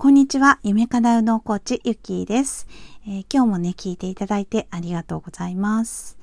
[0.00, 0.58] こんにちは。
[0.62, 2.66] 夢かなうのコーチ、ゆきーです、
[3.06, 6.16] えー、今日もね、聞いていただいてありがとうございます。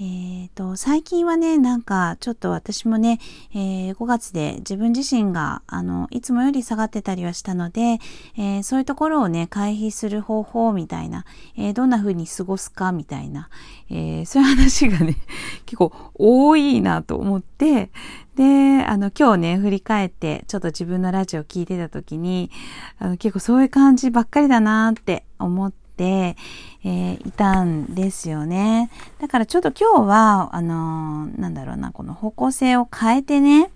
[0.00, 3.18] えーと、最近はね、なんかちょっと私もね、
[3.52, 7.98] えー、5月で自分自身があのいつもより下がってたりはしたので、
[8.36, 11.24] えー、そういうところをね、回避する方法みたいな、
[11.56, 13.48] え、どんな風に過ごすかみたいな、
[13.90, 15.16] えそういう話がね、
[15.66, 17.90] 結構多いなと思って、
[18.36, 22.52] で、あの、今日ね、振り返って、ちょっと自分のラジオ聞いてた時に、
[23.00, 28.90] あの結構そういう感じばっかりだなって思って、えー、いたんですよね。
[29.20, 33.70] だからちょっと今日は、あのー、なんだろうな、この方向性を変えてね、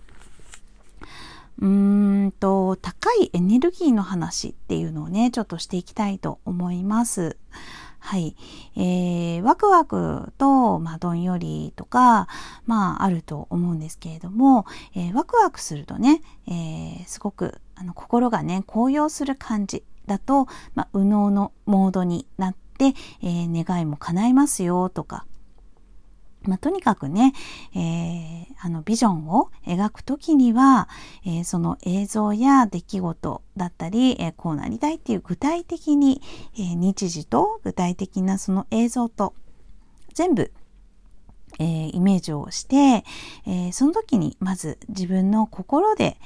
[1.62, 7.36] うーんと、高いエネルギーの話っていうのをね、ちょっとしていきたいと思います。
[8.00, 8.34] はい。
[8.74, 12.26] えー、ワクワクと、まあ、どんよりとか、
[12.66, 14.66] まあ、あると思うんですけれども、
[14.96, 25.26] えー、ワクワクするとね、えー、すごく、あの、心がね、高揚する感じだと、まあ、右脳のモードになって、えー、願いも叶いますよとか、
[26.44, 27.32] まあ、とにかくね、
[27.74, 30.88] えー、あのビジョンを描くときには、
[31.24, 36.20] えー、その映像や出来事だったり、えー、こうなりたいっていう具体的に、
[36.58, 39.34] え日時と具体的なその映像と
[40.14, 40.52] 全部、
[41.58, 43.04] えイメージをして、
[43.46, 46.18] えその時にまず自分の心で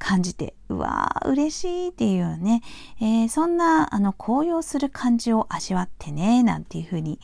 [0.00, 2.62] 感じて、うわー、嬉しいっていうね、
[3.00, 7.20] えそんな、あの、高揚する感じを味わってね、なんていうふうに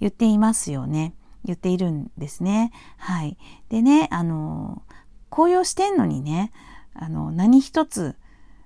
[0.00, 1.14] 言っていますよね。
[1.44, 2.72] 言っているんですね。
[2.98, 3.38] はい。
[3.70, 4.82] でね、あの、
[5.30, 6.52] 紅葉してんのにね、
[6.94, 8.16] あの、何一つ、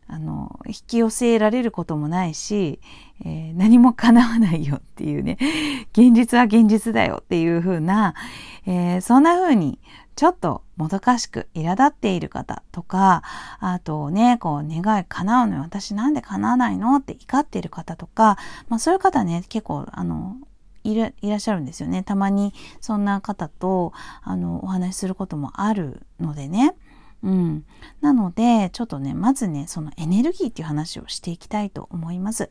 [0.07, 2.81] あの、引き寄せられることもないし、
[3.25, 5.39] えー、何も叶わないよっていうね、
[5.93, 8.15] 現実は現実だよっていう風な、
[8.67, 9.79] えー、そんな風に、
[10.17, 13.23] ちょっともどかしく苛立っている方とか、
[13.61, 15.63] あとね、こう願い叶うのよ。
[15.63, 18.37] 私なんで叶わないのって怒っている方とか、
[18.69, 20.37] まあそういう方ね、結構あの、
[20.85, 22.03] いらいらっしゃるんですよね。
[22.03, 23.93] たまにそんな方と
[24.23, 26.77] あのお話しすることもあるのでね。
[27.25, 27.65] うん。
[28.03, 32.51] なので、ちょっとね、まずね、そのエネルギーっていう話をしていきたいと思います。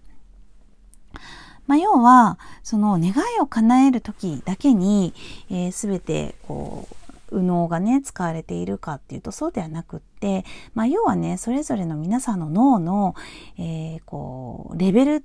[1.68, 5.14] まあ、要は、その願いを叶える時だけに、
[5.50, 6.96] えー、全て、こう、
[7.34, 13.16] 右脳がね、使われているかっていうとそうではなくって、まあ、要はね、それぞれの皆さんの脳の、
[13.58, 15.22] えー、こう、レベルっ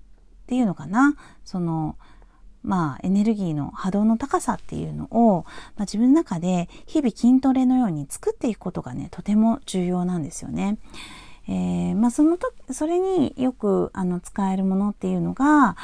[0.46, 1.96] ていうのかな、その、
[2.62, 5.44] まあ、エネルギーの波動の高さっていうのを、
[5.76, 10.78] まあ、自分の中で日々筋トレのように作っていくことがね、とても重要なんですよね。
[11.48, 15.76] えー、まあ、そのと、それによくあの使えるものっていうのが、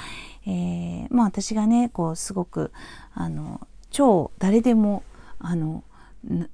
[0.47, 2.71] えー、まあ私がね、こうすごく、
[3.15, 5.03] あの、超誰でも、
[5.39, 5.83] あの、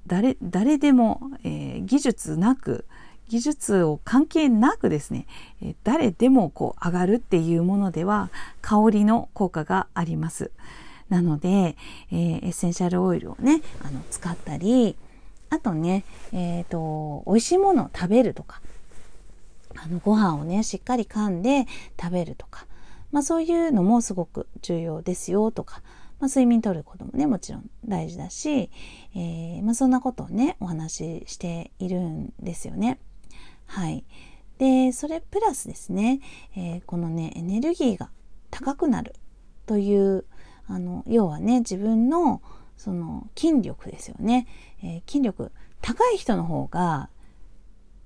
[0.07, 2.85] 誰、誰でも、えー、技術なく、
[3.29, 5.25] 技術を関係なくですね、
[5.61, 8.29] え誰でもこう上がるっていうものでは
[8.61, 10.51] 香りの効果があります。
[11.07, 11.77] なので、
[12.11, 14.97] えー、エッセンシャルオイルをね、あの使ったり、
[15.49, 16.03] あとね、
[16.33, 18.61] えっ、ー、と、美味しいものを食べるとか、
[19.75, 21.67] あの、ご飯をね、しっかり噛んで
[22.01, 22.65] 食べるとか、
[23.11, 25.81] まあそういうのもすごく重要ですよとか、
[26.19, 28.71] まあ睡眠とることもね、もちろん大事だし、
[29.13, 32.99] えー、まあそんなことをね、お話ししているんですよね。
[33.67, 34.05] はい。
[34.57, 36.21] で、それプラスですね、
[36.55, 38.09] えー、このね、エネルギーが
[38.49, 39.13] 高くなる
[39.65, 40.25] という、
[40.67, 42.41] あの、要はね、自分の
[42.77, 44.47] その筋力ですよね。
[44.81, 45.51] えー、筋力
[45.81, 47.09] 高い人の方が、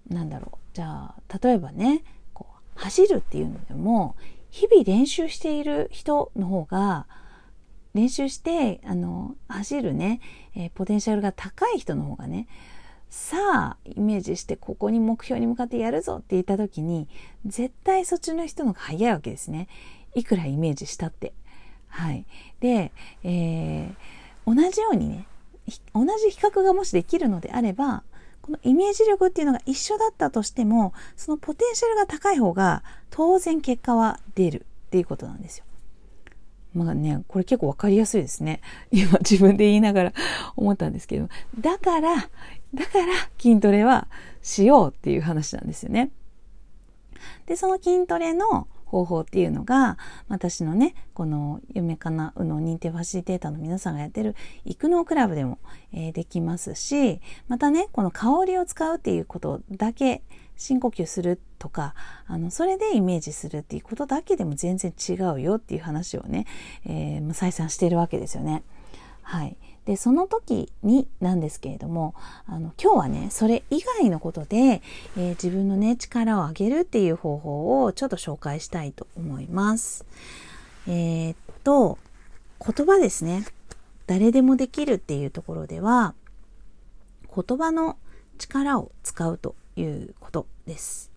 [0.10, 0.58] なんだろう。
[0.74, 2.04] じゃあ、例えばね、
[2.34, 4.16] こう、走るっていうのでも、
[4.50, 7.08] 日々練習している人の方が、
[7.96, 10.20] 練習して、あの、走るね、
[10.56, 12.48] えー、ポテンシャルが高い人の方がね、
[13.10, 17.08] さあイメージしてここに目標に向かってやるぞって言った時に
[17.46, 19.70] 絶対そっちの人の方が早いわけですね。
[20.16, 21.34] いくらイメージしたって。
[21.88, 22.26] はい。
[22.60, 22.92] で、
[23.24, 23.94] えー、
[24.46, 25.28] 同じようにね
[25.94, 28.04] 同じ比較がもしできるのであれば
[28.42, 35.66] このイメージ力っていうのが一緒だったとしてもそのポテンシャルが高い方が当然結果は出るっていうことなんですよ。
[36.76, 38.60] まあね、これ結構わかりやすいですね。
[38.92, 40.14] 今自分で言いながら
[40.58, 41.30] 思ったんですけど。
[41.60, 44.08] だから、だから筋トレは
[44.42, 46.12] しようっていう話なんですよね。
[47.46, 54.36] で、その筋トレの方法っていうのが、私のね、この夢かなうの認定ファシリテーターの皆さんがやってる
[54.66, 55.60] 育農クラブでも、
[55.94, 60.24] えー、できますし、またね、この香りを使うっていうことだけ
[60.58, 61.94] 深呼吸するとか、
[62.28, 66.46] あの、それでイメージするっていうことだけでも全然違うよっていう話をね、
[66.86, 68.64] えー、再三しているわけですよね。
[69.22, 69.58] はい。
[69.86, 72.16] で、その時になんですけれども、
[72.48, 74.82] あの、今日はね、それ以外のことで、
[75.16, 80.06] えー、自分のね、力を上げるっていう方法をちょっと紹介したいと思います。
[80.88, 82.00] えー、っと、
[82.60, 83.46] 言葉ですね。
[84.08, 86.16] 誰でもできるっていうところでは、
[87.36, 87.98] 言葉の
[88.38, 91.12] 力を使うということです。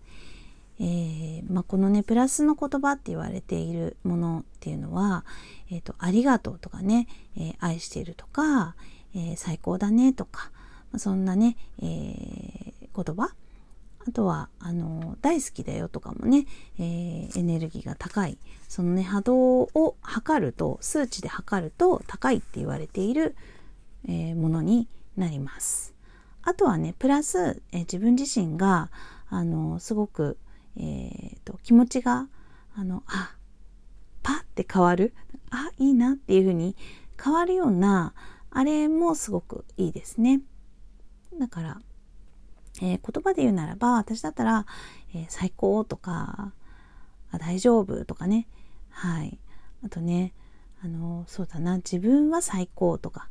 [0.81, 5.25] えー、まあ、このね、プラスの言葉って言われているものっていうのは、
[5.69, 8.75] え、ー、と、ありがとうとかね、えー、愛しているとか、
[9.15, 10.51] え最高だねとか、
[10.91, 13.33] ま、そんなね、え言葉
[14.07, 16.45] あとは、あの、大好きだよとかもね、
[16.79, 18.37] えエネルギーが高い。
[18.67, 23.35] そのね、波動を測ると、数値で測ると高いって言われている、
[24.07, 25.98] えものになります。
[26.49, 28.89] あとはね、プラス、え自分自身が、
[29.29, 30.37] あの、すごく、
[30.75, 32.27] えーと、気持ちが
[32.75, 33.35] あのあ
[34.23, 35.13] パッて変わる。
[35.51, 36.75] あいいなっていうふうに
[37.23, 38.13] 変わるような
[38.49, 40.41] あれもすごくいいですね。
[41.39, 41.81] だから、
[42.81, 44.65] えー、言葉で言うならば私だったら、
[45.13, 46.53] えー、最高とか
[47.39, 48.47] 大丈夫とかね。
[48.89, 49.39] はい。
[49.85, 50.33] あとね
[50.81, 51.77] あのそうだな。
[51.77, 53.29] 自分は最高とか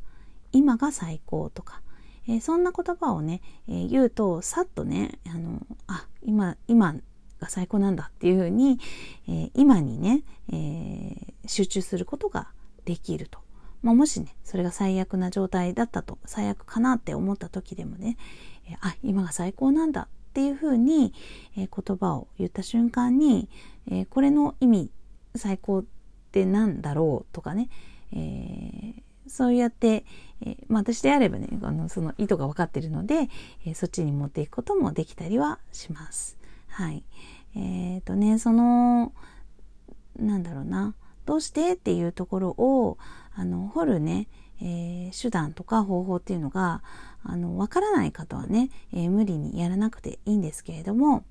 [0.51, 1.81] 今が最高とか、
[2.29, 6.93] えー、そんな言葉をね、え言うとさっとねあのあ今今
[7.39, 8.79] が最高なんだっていうふうに、
[9.27, 12.49] えー、今にね、え、集中することが
[12.85, 13.39] できると。
[13.81, 18.17] まあ、もしね、それが最悪な状態だったと、最悪かなって思った時でもね、
[18.69, 21.13] え、あ、今が最高なんだっていうふうに、
[21.55, 23.47] え言葉を言った瞬間に、
[23.89, 24.91] えこれの意味、
[25.35, 25.85] 最高っ
[26.31, 27.69] て何だろうとかね、
[28.11, 30.05] えーそうやって、
[30.45, 33.29] えまあ、私であればね、あのその意図が分かっているので、
[33.65, 36.37] えそっちに持っていくこともできたりはします。
[36.67, 37.03] はい。
[37.55, 39.13] えっ、ー、とね、その、
[40.17, 40.95] なんだろうな、
[41.25, 42.97] どうしてっていうところを、
[43.35, 44.27] あの、掘るね、
[44.61, 46.83] え、手段とか方法っていうのが、
[47.23, 51.23] あの、わからない方はね、え、無理にやらなくていいんですけれども、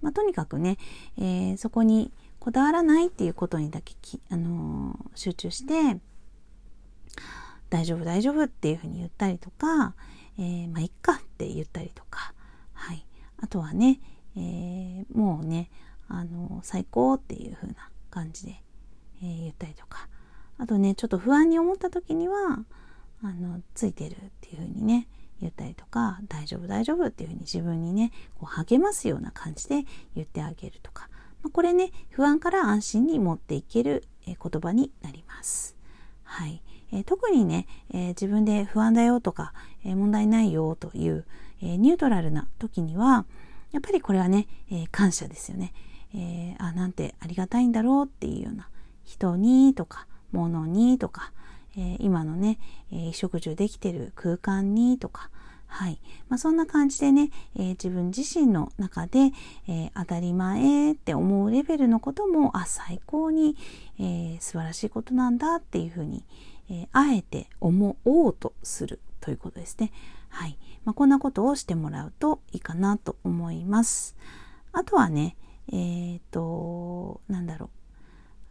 [0.00, 0.78] まあ、とにかくね、
[1.18, 3.94] え、そこにこだわらないっていうことにだけ、
[4.30, 5.98] あの集中して、
[7.70, 9.94] 大丈夫大丈夫っていうふうに言ったりとか、
[10.38, 12.34] えー、まあ、いっかって言ったりとか、
[12.72, 13.06] はい。
[13.38, 14.00] あとはね、
[14.36, 15.70] えー、もうね
[16.08, 18.62] あの最高っていう風な感じで、
[19.22, 20.08] えー、言ったりとか
[20.58, 22.64] あとねちょっと不安に思った時には
[23.22, 25.08] あのついてるっていう風にね
[25.40, 29.84] 言ったりとか大丈夫大丈夫っていう風に自分にねこう励ますような感じで
[30.14, 31.08] 言ってあげるとか、
[31.42, 35.76] まあ、これね不安から安心に持っていける、言葉になります。
[36.22, 36.62] はい、
[36.94, 39.52] え、特にね、え、自分で不安だよとか、
[39.84, 41.26] え、問題ないよという、
[41.62, 43.24] えニュートラルな時には
[43.72, 45.72] やっぱりこれはね、え、感謝ですよね。
[46.14, 48.68] え、あ、なんてありがたいんだろうっていうような
[49.04, 51.32] 人にとか、物にとか、
[51.76, 52.58] え、今のね、
[52.92, 55.28] えー、食住できてる空間にとか、
[55.66, 55.98] はい。
[56.28, 59.32] まあ、そんな感じでね、えー、自分自身の中で、
[59.66, 63.56] えー、当たり前って思うレベルのことも、あ、最高に、
[63.98, 66.22] えー、素晴らしいことなんだっていうふうに、
[66.68, 69.92] えあえて思おうとするということですね。
[70.28, 70.58] はい。
[70.84, 74.16] まあ、こんなことをしてもらうといいかなと思います。
[74.72, 75.36] あとはね、
[75.72, 77.66] えっ、ー、と、なんだろ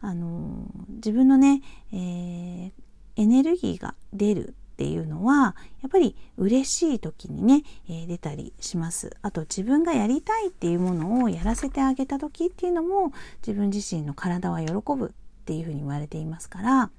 [0.02, 0.06] う。
[0.06, 1.62] あの、自分のね、
[1.92, 2.72] えー、
[3.16, 9.16] エネルギーが出るっていうのは、やっぱり嬉しい時にね、えー、出たりします。
[9.22, 13.12] あと自分がやりたいっていうものをやらせてあげた時っていうのも、
[13.46, 16.90] 自分自身の体は喜ぶっていうふうに言われていますから、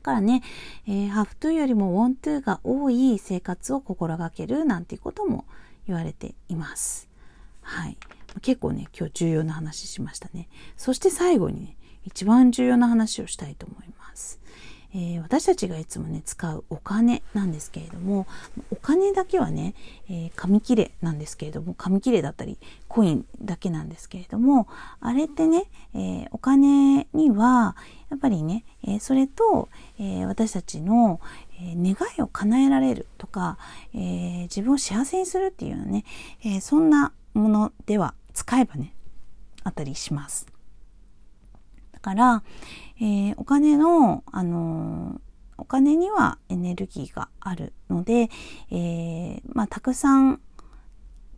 [0.00, 0.42] からね、
[0.86, 5.44] えー、have to よりも want to が多い生活を心がけるなんていうことも
[5.86, 7.08] 言われています。
[7.62, 7.96] はい。
[8.42, 10.48] 結構ね、今日重要な話しましたね。
[10.76, 14.40] そして最後にね、一番重要な話をしたいと思います。
[14.98, 18.26] えー、私たちがいつもね使うお金なんですけれども
[18.72, 19.74] お金だけはね、
[20.10, 24.66] えー、紙切れなんですけれども紙切れだったりコインだけなんですけれども
[25.00, 27.76] あれってね、えー、お金には
[28.10, 29.68] やっぱりね、え、それと、
[30.00, 31.20] え、私たちの、
[31.60, 33.58] え願いを叶えられるとか、
[33.92, 36.06] え自分を幸せにするっていうようなね、
[36.42, 38.94] えそんなものでは使えばね
[39.62, 40.57] あったりします。
[42.08, 42.42] から、
[43.00, 45.20] えー、お金の、あの、
[45.58, 48.30] お金にはエネルギーがあるので、
[48.70, 50.40] えー、まあ、たくさん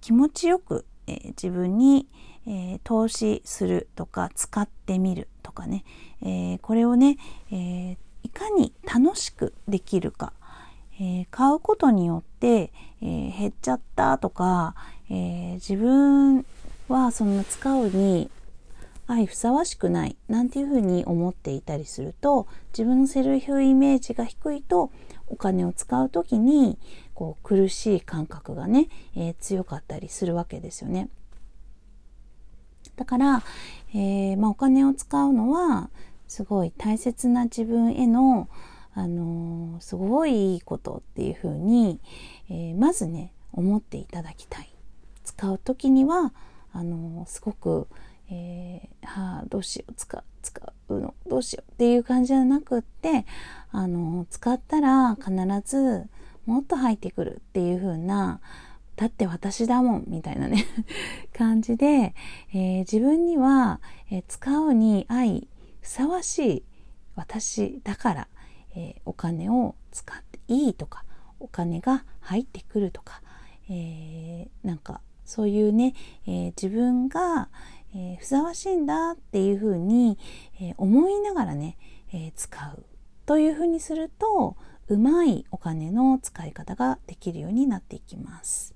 [0.01, 2.07] 気持ちよく、え自分に、
[2.47, 5.85] え投資するとか使ってみるとかね、
[6.23, 7.19] えこれをね、
[7.51, 10.33] えいかに楽しくできるか、
[11.01, 12.73] え買うことによって、
[13.03, 14.77] え減っちゃったとか、
[15.11, 16.47] え自分
[16.89, 18.31] はそんな使うに
[19.11, 24.93] 相ふさわしくないなんていうふうに思っていたりすると自分のセルフイメージが低いと
[25.27, 26.79] お金を使う時に
[27.13, 31.09] こう苦しい感覚がね、えー、強かったりするわけですよね。
[32.95, 33.43] だから、
[33.95, 35.91] えー、まあ、お金を使うのは
[36.29, 38.49] すごい大切な自分への、
[38.95, 41.99] あのー、すごいいいことっていうふうに、
[42.49, 44.71] えまずね思っていただきたい。
[45.25, 46.33] 使う時には
[46.73, 47.89] あのすごく、
[48.31, 53.27] えー、はあ、どうしよう使使うのどうしようっていう感じじゃなくって
[53.73, 55.31] あの使ったら必
[55.65, 56.05] ず
[56.47, 58.41] もっと入ってくるっていう風な
[58.97, 60.65] だって私だもんみたいなね
[61.37, 62.15] 感じで、
[62.53, 65.49] えー、自分には、えー、使うに愛
[65.81, 66.65] ふさわしい
[67.17, 68.29] 私だから、
[68.75, 71.05] えー、お金を使っていいとか
[71.41, 73.23] お金が入ってくるとか、
[73.69, 75.95] え、なんかそういうね、
[76.27, 77.49] え、自分が、
[77.95, 80.19] えー、ふさわしいんだっていうふうに、
[80.61, 81.77] えー、思いながらね、
[82.13, 82.85] え使う
[83.25, 84.57] というふうにすると
[84.89, 88.75] うまいお金の使い方ができるようになっていきます。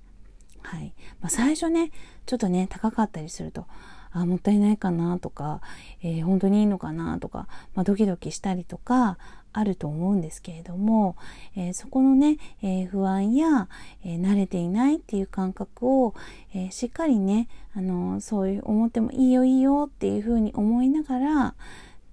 [0.62, 1.90] はいまあ、最初ね
[2.24, 3.66] ちょっとね高かったりすると
[4.12, 5.60] あもったいないかなとか、
[6.02, 9.18] えー、本当にいいのかなとか、まあ、ドキドキしたりとか
[9.54, 11.16] あると思うんですけれども、
[11.56, 13.68] えー、そこのね、えー、不安や、
[14.04, 16.14] えー、慣れていないっていう感覚を、
[16.54, 21.54] えしっかりね、あのそういう思ってもいいよいいよっていうふうに思いながら、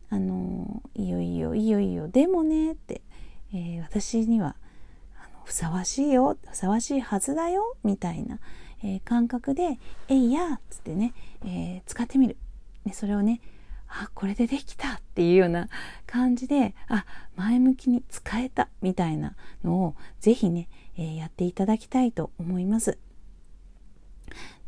[0.09, 3.01] あのいいよいいよいいよいいよでもねって、
[3.53, 4.55] え私には
[5.17, 8.39] あのふさわしいよふさわしいはずだよみたいな、
[8.83, 9.79] え感覚で
[10.09, 11.13] 「えいや」っつってね、
[11.45, 12.37] え使ってみる。
[12.93, 13.41] それをね
[13.91, 15.67] あこれでできたっていうような
[16.07, 17.05] 感じであ
[17.35, 22.97] 前向きに使えたみたいなのをぜひね、えー、やっていただきたいと思います。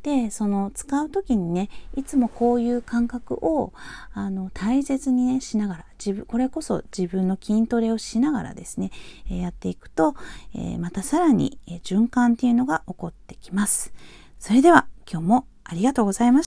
[0.04, 3.72] でその使う時にねいつもこういう感覚を
[4.14, 8.92] あの大切にねしながら自分これこそ自分の筋トレをしながらですね、
[9.28, 10.16] えー、やっていくと、
[10.54, 13.94] えー、またさらに、え循環っていうのが起こってきます。
[14.40, 16.42] それでは今日もありがとうございました。